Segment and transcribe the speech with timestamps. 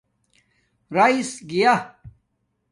[0.95, 1.73] رائس گیا